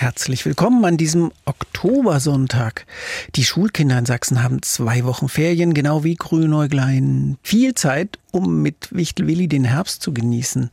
[0.00, 2.86] Herzlich willkommen an diesem Oktobersonntag.
[3.34, 7.36] Die Schulkinder in Sachsen haben zwei Wochen Ferien, genau wie Grünäuglein.
[7.42, 10.70] Viel Zeit, um mit Wichtel Willi den Herbst zu genießen.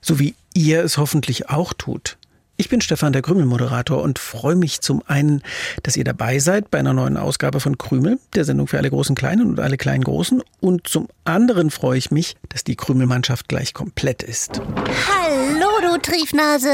[0.00, 2.18] So wie ihr es hoffentlich auch tut.
[2.56, 5.42] Ich bin Stefan der Krümel-Moderator und freue mich zum einen,
[5.84, 9.14] dass ihr dabei seid bei einer neuen Ausgabe von Krümel, der Sendung für alle großen
[9.14, 10.42] Kleinen und alle kleinen Großen.
[10.58, 14.60] Und zum anderen freue ich mich, dass die Krümelmannschaft gleich komplett ist.
[15.06, 15.25] Hallo,
[15.80, 16.70] du Triefnase.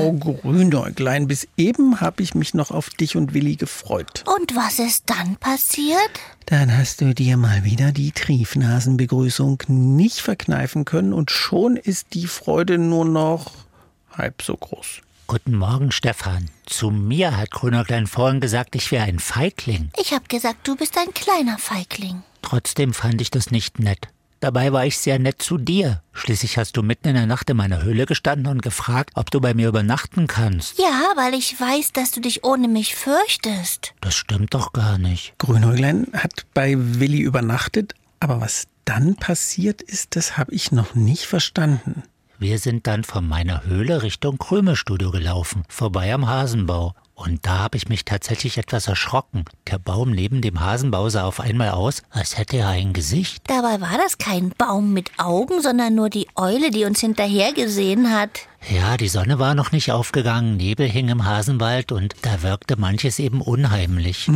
[0.00, 4.24] Oh, Grünäuglein, bis eben habe ich mich noch auf dich und Willi gefreut.
[4.26, 6.10] Und was ist dann passiert?
[6.46, 12.26] Dann hast du dir mal wieder die Triefnasenbegrüßung nicht verkneifen können und schon ist die
[12.26, 13.52] Freude nur noch
[14.16, 15.00] halb so groß.
[15.26, 16.50] Guten Morgen, Stefan.
[16.66, 19.90] Zu mir hat Grünäuglein vorhin gesagt, ich wäre ein Feigling.
[20.00, 22.22] Ich hab gesagt, du bist ein kleiner Feigling.
[22.42, 24.08] Trotzdem fand ich das nicht nett.
[24.40, 26.02] Dabei war ich sehr nett zu dir.
[26.12, 29.40] Schließlich hast du mitten in der Nacht in meiner Höhle gestanden und gefragt, ob du
[29.40, 30.78] bei mir übernachten kannst.
[30.78, 33.94] Ja, weil ich weiß, dass du dich ohne mich fürchtest.
[34.00, 35.34] Das stimmt doch gar nicht.
[35.38, 41.24] Grünäuglein hat bei Willi übernachtet, aber was dann passiert ist, das habe ich noch nicht
[41.24, 42.02] verstanden.
[42.38, 46.94] Wir sind dann von meiner Höhle Richtung Krümelstudio gelaufen, vorbei am Hasenbau.
[47.16, 49.46] Und da habe ich mich tatsächlich etwas erschrocken.
[49.70, 53.42] Der Baum neben dem Hasenbau sah auf einmal aus, als hätte er ein Gesicht.
[53.46, 58.12] Dabei war das kein Baum mit Augen, sondern nur die Eule, die uns hinterher gesehen
[58.12, 58.40] hat.
[58.68, 63.18] Ja, die Sonne war noch nicht aufgegangen, Nebel hing im Hasenwald und da wirkte manches
[63.18, 64.28] eben unheimlich.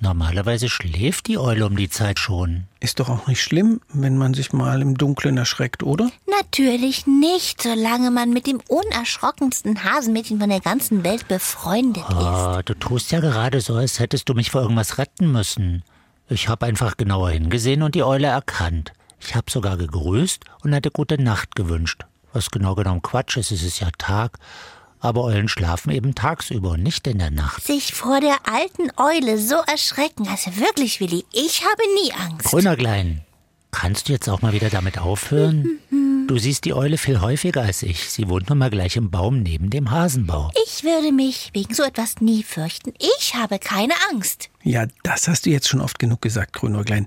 [0.00, 2.64] Normalerweise schläft die Eule um die Zeit schon.
[2.80, 6.10] Ist doch auch nicht schlimm, wenn man sich mal im Dunkeln erschreckt, oder?
[6.28, 12.16] Natürlich nicht, solange man mit dem unerschrockensten Hasenmädchen von der ganzen Welt befreundet ist.
[12.16, 15.82] Oh, du tust ja gerade so, als hättest du mich vor irgendwas retten müssen.
[16.28, 18.92] Ich habe einfach genauer hingesehen und die Eule erkannt.
[19.20, 22.02] Ich habe sogar gegrüßt und hatte gute Nacht gewünscht.
[22.32, 24.38] Was genau genommen Quatsch ist, es ist ja Tag.
[25.04, 27.62] Aber Eulen schlafen eben tagsüber und nicht in der Nacht.
[27.62, 32.46] Sich vor der alten Eule so erschrecken, also wirklich, Willi, ich habe nie Angst.
[32.46, 33.20] Grünerglein,
[33.70, 35.78] kannst du jetzt auch mal wieder damit aufhören?
[36.26, 38.08] Du siehst die Eule viel häufiger als ich.
[38.10, 40.50] Sie wohnt nun mal gleich im Baum neben dem Hasenbau.
[40.66, 42.94] Ich würde mich wegen so etwas nie fürchten.
[42.98, 44.48] Ich habe keine Angst.
[44.62, 47.06] Ja, das hast du jetzt schon oft genug gesagt, Grünäuglein.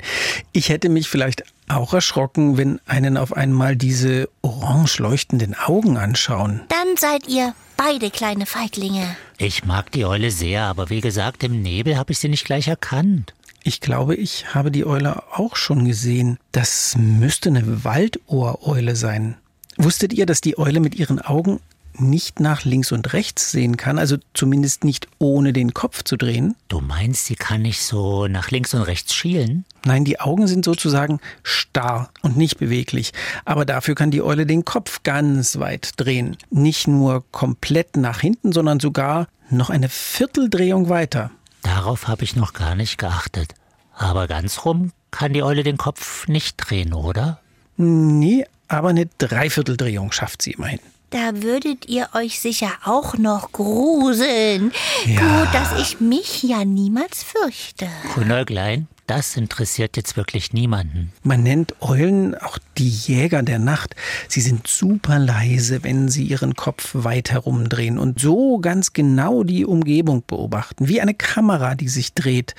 [0.51, 6.61] Ich hätte mich vielleicht auch erschrocken, wenn einen auf einmal diese orange leuchtenden Augen anschauen.
[6.69, 9.15] Dann seid ihr beide kleine Feiglinge.
[9.37, 12.67] Ich mag die Eule sehr, aber wie gesagt, im Nebel habe ich sie nicht gleich
[12.67, 13.33] erkannt.
[13.63, 16.37] Ich glaube, ich habe die Eule auch schon gesehen.
[16.51, 19.35] Das müsste eine Waldohreule sein.
[19.77, 21.59] Wusstet ihr, dass die Eule mit ihren Augen
[21.99, 26.55] nicht nach links und rechts sehen kann, also zumindest nicht ohne den Kopf zu drehen?
[26.67, 29.65] Du meinst, sie kann nicht so nach links und rechts schielen?
[29.85, 33.13] Nein, die Augen sind sozusagen starr und nicht beweglich.
[33.45, 36.37] Aber dafür kann die Eule den Kopf ganz weit drehen.
[36.49, 41.31] Nicht nur komplett nach hinten, sondern sogar noch eine Vierteldrehung weiter.
[41.61, 43.53] Darauf habe ich noch gar nicht geachtet.
[43.93, 47.39] Aber ganz rum kann die Eule den Kopf nicht drehen, oder?
[47.77, 50.79] Nee, aber eine Dreivierteldrehung schafft sie immerhin.
[51.09, 54.73] Da würdet ihr euch sicher auch noch gruseln.
[55.05, 57.87] Gut, dass ich mich ja niemals fürchte.
[58.13, 61.11] Grünäuglein, das interessiert jetzt wirklich niemanden.
[61.23, 63.95] Man nennt Eulen auch die Jäger der Nacht.
[64.27, 69.65] Sie sind super leise, wenn sie ihren Kopf weit herumdrehen und so ganz genau die
[69.65, 72.53] Umgebung beobachten, wie eine Kamera, die sich dreht,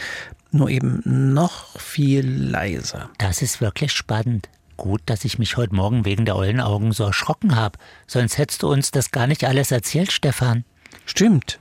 [0.51, 3.11] nur eben noch viel leiser.
[3.19, 4.49] Das ist wirklich spannend.
[4.77, 7.79] Gut, dass ich mich heute Morgen wegen der Eulenaugen so erschrocken habe.
[8.07, 10.65] Sonst hättest du uns das gar nicht alles erzählt, Stefan.
[11.05, 11.59] Stimmt,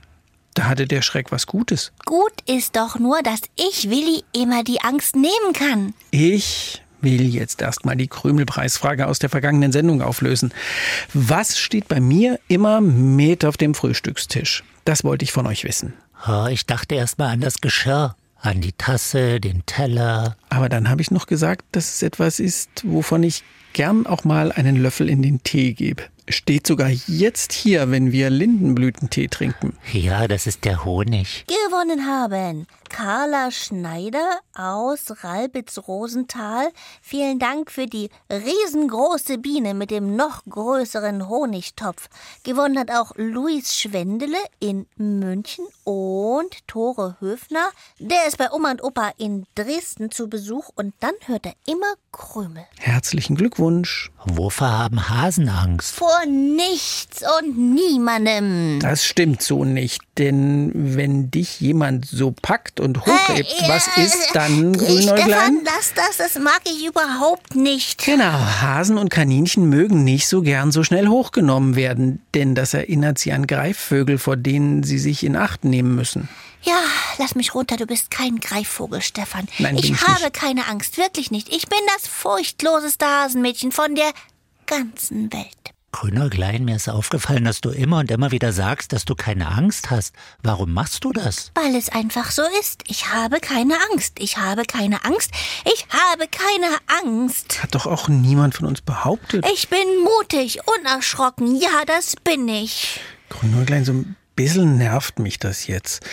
[0.54, 1.92] da hatte der Schreck was Gutes.
[2.04, 5.94] Gut ist doch nur, dass ich Willi immer die Angst nehmen kann.
[6.10, 10.52] Ich will jetzt erstmal die Krümelpreisfrage aus der vergangenen Sendung auflösen.
[11.14, 14.64] Was steht bei mir immer mit auf dem Frühstückstisch?
[14.84, 15.94] Das wollte ich von euch wissen.
[16.26, 20.36] Oh, ich dachte erst mal an das Geschirr, an die Tasse, den Teller.
[20.48, 23.44] Aber dann habe ich noch gesagt, dass es etwas ist, wovon ich
[23.78, 26.02] gern auch mal einen Löffel in den Tee gebe.
[26.28, 29.78] Steht sogar jetzt hier, wenn wir Lindenblütentee trinken.
[29.92, 31.46] Ja, das ist der Honig.
[31.46, 36.70] Gewonnen haben Carla Schneider aus Ralbitz-Rosenthal.
[37.00, 42.08] Vielen Dank für die riesengroße Biene mit dem noch größeren Honigtopf.
[42.42, 47.70] Gewonnen hat auch Luis Schwendele in München und Tore Höfner.
[47.98, 51.94] Der ist bei Oma und Opa in Dresden zu Besuch und dann hört er immer
[52.12, 52.64] Krümel.
[52.78, 53.67] Herzlichen Glückwunsch.
[53.68, 55.94] Wunsch Wovor haben Hasen Angst?
[55.94, 58.78] Vor nichts und niemandem.
[58.80, 64.02] Das stimmt so nicht, denn wenn dich jemand so packt und hochhebt, Äh, was äh,
[64.04, 65.60] ist dann, Stefan, Grünäuglein?
[65.64, 68.04] lass das, das mag ich überhaupt nicht.
[68.04, 73.18] Genau, Hasen und Kaninchen mögen nicht so gern so schnell hochgenommen werden, denn das erinnert
[73.18, 76.28] sie an Greifvögel, vor denen sie sich in Acht nehmen müssen.
[76.62, 76.74] Ja,
[77.18, 79.46] lass mich runter, du bist kein Greifvogel, Stefan.
[79.60, 80.32] Nein, bin ich ich habe nicht.
[80.34, 81.54] keine Angst, wirklich nicht.
[81.54, 84.10] Ich bin das furchtloseste Hasenmädchen von der
[84.68, 85.74] ganzen Welt.
[85.90, 89.90] Grünäuglein, mir ist aufgefallen, dass du immer und immer wieder sagst, dass du keine Angst
[89.90, 90.14] hast.
[90.42, 91.50] Warum machst du das?
[91.54, 92.84] Weil es einfach so ist.
[92.86, 94.20] Ich habe keine Angst.
[94.20, 95.30] Ich habe keine Angst.
[95.64, 97.62] Ich habe keine Angst.
[97.62, 99.46] Hat doch auch niemand von uns behauptet.
[99.52, 101.56] Ich bin mutig, unerschrocken.
[101.56, 103.00] Ja, das bin ich.
[103.30, 106.04] Grünäuglein, so ein bisschen nervt mich das jetzt.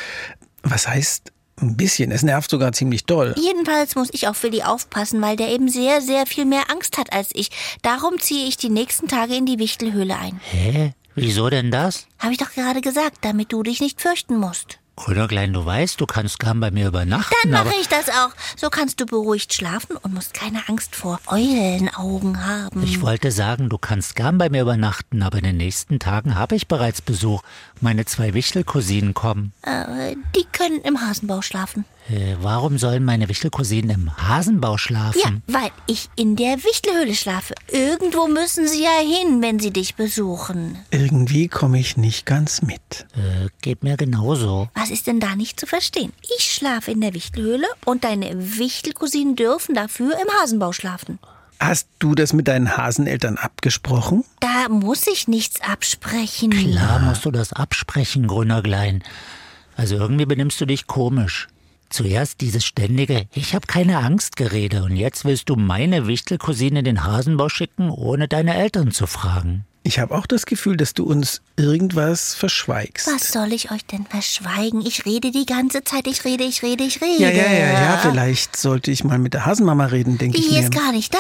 [0.63, 1.31] Was heißt
[1.67, 2.11] ein bisschen?
[2.11, 3.35] Es nervt sogar ziemlich doll.
[3.37, 7.13] Jedenfalls muss ich auf Willi aufpassen, weil der eben sehr, sehr viel mehr Angst hat
[7.13, 7.49] als ich.
[7.81, 10.39] Darum ziehe ich die nächsten Tage in die Wichtelhöhle ein.
[10.51, 10.93] Hä?
[11.15, 12.07] Wieso denn das?
[12.19, 14.79] Habe ich doch gerade gesagt, damit du dich nicht fürchten musst.
[14.95, 18.29] Grünäuglein, du weißt, du kannst gern bei mir übernachten, Dann mache ich das auch.
[18.55, 22.81] So kannst du beruhigt schlafen und musst keine Angst vor Eulenaugen haben.
[22.83, 26.55] ich wollte sagen, du kannst gern bei mir übernachten, aber in den nächsten Tagen habe
[26.55, 27.41] ich bereits Besuch.
[27.81, 29.51] Meine zwei Wichtelcousinen kommen.
[29.63, 31.85] äh, die können im Hasenbau schlafen.
[32.07, 35.43] Äh, warum sollen meine Wichtelcousinen im Hasenbau Ja, schlafen?
[35.47, 37.55] weil ich in der Wichtelhöhle schlafe.
[37.67, 40.77] Irgendwo müssen sie ja hin, wenn sie dich besuchen.
[40.91, 43.07] Irgendwie komme ich nicht ganz mit.
[43.15, 44.69] Äh, geht mir genauso.
[44.75, 46.11] Was ist denn da nicht zu verstehen?
[46.37, 51.19] Ich schlafe in der Wichtelhöhle und deine Wichtelcousinen dürfen dafür im Hasenbau schlafen.
[51.59, 54.25] Hast du das mit deinen Haseneltern abgesprochen?
[54.41, 56.51] Da muss ich nichts absprechen.
[56.51, 59.03] Klar musst du das absprechen, Grünäuglein.
[59.77, 61.47] Also irgendwie benimmst du dich komisch.
[61.89, 66.85] Zuerst dieses ständige Ich hab keine Angst Gerede und jetzt willst du meine Wichtelcousine in
[66.85, 69.65] den Hasenbau schicken, ohne deine Eltern zu fragen.
[69.87, 73.05] Ich habe auch das Gefühl, dass du uns irgendwas verschweigst.
[73.05, 74.83] Was soll ich euch denn verschweigen?
[74.83, 76.07] Ich rede die ganze Zeit.
[76.07, 77.21] Ich rede, ich rede, ich rede.
[77.21, 80.53] Ja, ja, ja, ja, vielleicht sollte ich mal mit der Hasenmama reden, denke ich Die
[80.55, 80.61] mir.
[80.61, 81.19] ist gar nicht da.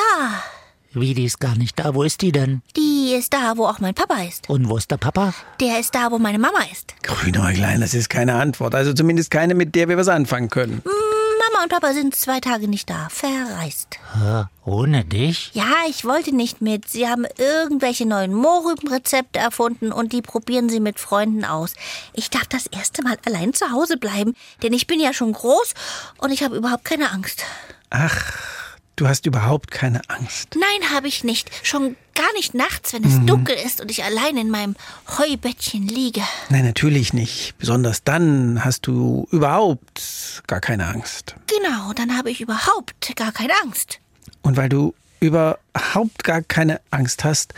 [0.93, 1.93] Wie, die ist gar nicht da.
[1.93, 2.63] Wo ist die denn?
[2.75, 4.49] Die ist da, wo auch mein Papa ist.
[4.49, 5.35] Und wo ist der Papa?
[5.61, 6.95] Der ist da, wo meine Mama ist.
[7.03, 8.73] Grünäuglein, das ist keine Antwort.
[8.73, 10.81] Also zumindest keine, mit der wir was anfangen können.
[11.55, 13.07] Mama und Papa sind zwei Tage nicht da.
[13.09, 13.97] Verreist.
[14.13, 15.51] Hä, ohne dich?
[15.53, 16.89] Ja, ich wollte nicht mit.
[16.89, 21.73] Sie haben irgendwelche neuen Mohrrübenrezepte erfunden und die probieren sie mit Freunden aus.
[22.13, 25.75] Ich darf das erste Mal allein zu Hause bleiben, denn ich bin ja schon groß
[26.17, 27.45] und ich habe überhaupt keine Angst.
[27.89, 28.33] Ach,
[28.95, 30.55] du hast überhaupt keine Angst.
[30.55, 31.49] Nein, habe ich nicht.
[31.63, 34.75] Schon gar nicht nachts, wenn es dunkel ist und ich allein in meinem
[35.17, 36.21] Heubettchen liege.
[36.49, 37.57] Nein, natürlich nicht.
[37.57, 41.35] Besonders dann hast du überhaupt gar keine Angst.
[41.47, 43.99] Genau, dann habe ich überhaupt gar keine Angst.
[44.41, 47.53] Und weil du überhaupt gar keine Angst hast,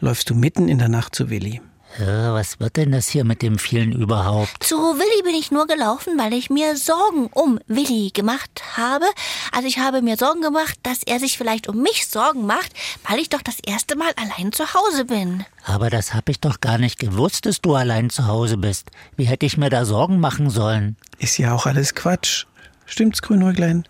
[0.00, 1.60] läufst du mitten in der Nacht zu Willi.
[1.98, 4.64] Was wird denn das hier mit dem vielen überhaupt?
[4.64, 9.04] Zu Willi bin ich nur gelaufen, weil ich mir Sorgen um Willi gemacht habe.
[9.52, 12.72] Also ich habe mir Sorgen gemacht, dass er sich vielleicht um mich Sorgen macht,
[13.08, 15.44] weil ich doch das erste Mal allein zu Hause bin.
[15.64, 18.90] Aber das hab ich doch gar nicht gewusst, dass du allein zu Hause bist.
[19.16, 20.96] Wie hätte ich mir da Sorgen machen sollen?
[21.18, 22.46] Ist ja auch alles Quatsch.
[22.86, 23.84] Stimmt's, Grünäuglein?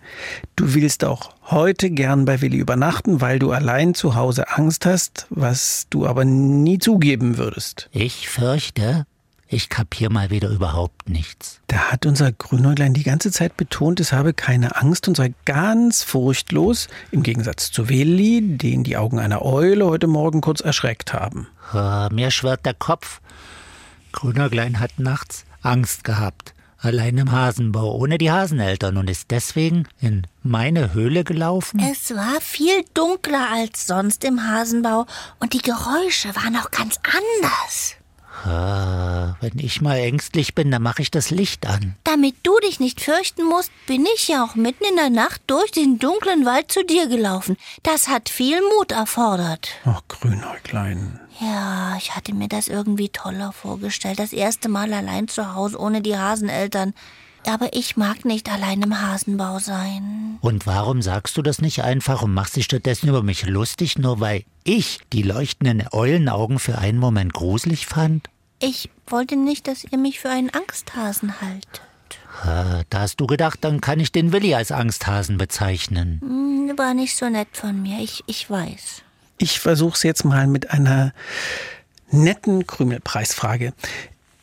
[0.55, 5.27] Du willst auch heute gern bei Willi übernachten, weil du allein zu Hause Angst hast,
[5.29, 7.89] was du aber nie zugeben würdest.
[7.91, 9.05] Ich fürchte,
[9.47, 11.61] ich kapier mal wieder überhaupt nichts.
[11.67, 16.01] Da hat unser Grünäuglein die ganze Zeit betont, es habe keine Angst und sei ganz
[16.01, 21.47] furchtlos, im Gegensatz zu Willi, den die Augen einer Eule heute Morgen kurz erschreckt haben.
[21.71, 23.21] Ah, mir schwirrt der Kopf.
[24.13, 26.54] Grünerglein hat nachts Angst gehabt.
[26.77, 31.79] Allein im Hasenbau, ohne die Haseneltern und ist deswegen in meine Höhle gelaufen?
[31.79, 35.05] Es war viel dunkler als sonst im Hasenbau
[35.39, 37.95] und die Geräusche waren auch ganz anders.
[38.45, 41.95] Ah, wenn ich mal ängstlich bin, dann mache ich das Licht an.
[42.03, 45.71] Damit du dich nicht fürchten musst, bin ich ja auch mitten in der Nacht durch
[45.71, 47.57] den dunklen Wald zu dir gelaufen.
[47.81, 49.69] Das hat viel Mut erfordert.
[49.85, 51.19] Ach, Grünäuglein.
[51.41, 54.19] Ja, ich hatte mir das irgendwie toller vorgestellt.
[54.19, 56.93] Das erste Mal allein zu Hause ohne die Haseneltern.
[57.47, 60.37] Aber ich mag nicht allein im Hasenbau sein.
[60.41, 64.19] Und warum sagst du das nicht einfach und machst dich stattdessen über mich lustig, nur
[64.19, 68.29] weil ich die leuchtenden Eulenaugen für einen Moment gruselig fand?
[68.59, 71.81] Ich wollte nicht, dass ihr mich für einen Angsthasen haltet.
[72.89, 76.19] Da hast du gedacht, dann kann ich den Willi als Angsthasen bezeichnen.
[76.21, 79.01] Hm, War nicht so nett von mir, ich, ich weiß.
[79.37, 81.13] Ich versuch's jetzt mal mit einer
[82.11, 83.73] netten Krümelpreisfrage.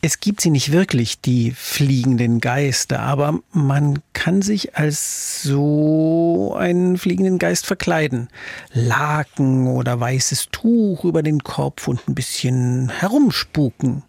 [0.05, 6.97] Es gibt sie nicht wirklich, die fliegenden Geister, aber man kann sich als so einen
[6.97, 8.27] fliegenden Geist verkleiden.
[8.73, 14.03] Laken oder weißes Tuch über den Kopf und ein bisschen herumspuken.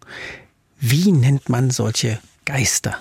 [0.81, 2.97] Wie nennt man solche Geister?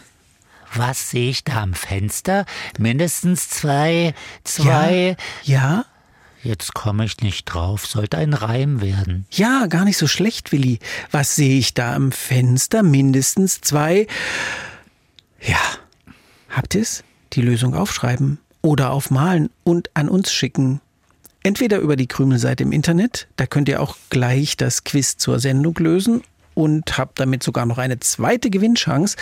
[0.72, 2.46] Was sehe ich da am Fenster?
[2.78, 5.16] Mindestens zwei, zwei.
[5.42, 5.84] Ja, ja.
[6.44, 7.86] Jetzt komme ich nicht drauf.
[7.86, 9.24] Sollte ein Reim werden.
[9.30, 10.78] Ja, gar nicht so schlecht, Willi.
[11.10, 12.82] Was sehe ich da am Fenster?
[12.82, 14.06] Mindestens zwei.
[15.40, 15.58] Ja.
[16.50, 17.02] Habt ihr's?
[17.32, 20.82] Die Lösung aufschreiben oder aufmalen und an uns schicken.
[21.42, 25.74] Entweder über die Krümelseite im Internet, da könnt ihr auch gleich das Quiz zur Sendung
[25.78, 26.22] lösen
[26.52, 29.16] und habt damit sogar noch eine zweite Gewinnchance.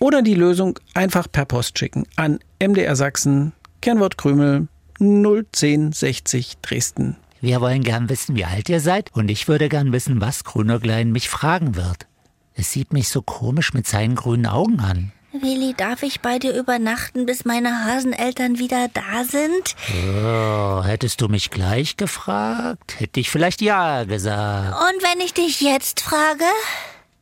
[0.00, 4.66] Oder die Lösung einfach per Post schicken an MDR Sachsen, Kernwort Krümel
[5.00, 7.16] 01060 Dresden.
[7.40, 11.12] Wir wollen gern wissen, wie alt ihr seid und ich würde gern wissen, was Grünäuglein
[11.12, 12.06] mich fragen wird.
[12.54, 15.12] Es sieht mich so komisch mit seinen grünen Augen an.
[15.32, 19.76] Willi, darf ich bei dir übernachten, bis meine Haseneltern wieder da sind?
[20.24, 24.74] Oh, hättest du mich gleich gefragt, hätte ich vielleicht ja gesagt.
[24.74, 26.44] Und wenn ich dich jetzt frage?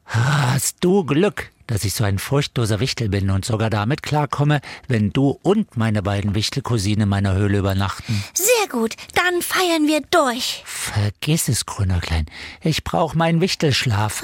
[0.05, 5.13] Hast du Glück, dass ich so ein furchtloser Wichtel bin und sogar damit klarkomme, wenn
[5.13, 8.23] du und meine beiden Wichtelcousinen in meiner Höhle übernachten.
[8.35, 10.63] Sehr gut, dann feiern wir durch.
[10.65, 12.27] Vergiss es, Grünerklein.
[12.63, 14.23] Ich brauche meinen Wichtelschlaf.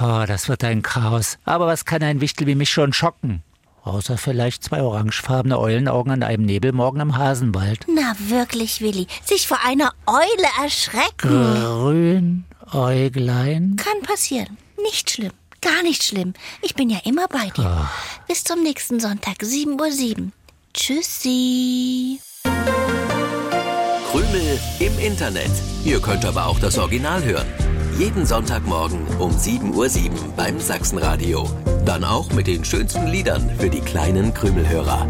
[0.00, 1.38] Oh, das wird ein Chaos.
[1.44, 3.42] Aber was kann ein Wichtel wie mich schon schocken?
[3.82, 7.86] Außer vielleicht zwei orangefarbene Eulenaugen an einem Nebelmorgen im Hasenwald.
[7.88, 12.44] Na wirklich, Willi, sich vor einer Eule erschrecken.
[12.72, 13.76] Grünäuglein?
[13.76, 14.58] Kann passieren.
[14.82, 15.32] Nicht schlimm.
[15.60, 16.32] Gar nicht schlimm.
[16.62, 17.88] Ich bin ja immer bei dir.
[18.26, 20.32] Bis zum nächsten Sonntag, 7.07 Uhr.
[20.72, 22.20] Tschüssi.
[24.10, 25.50] Krümel im Internet.
[25.84, 27.46] Ihr könnt aber auch das Original hören.
[27.98, 31.48] Jeden Sonntagmorgen um 7.07 Uhr beim Sachsenradio.
[31.84, 35.06] Dann auch mit den schönsten Liedern für die kleinen Krümelhörer.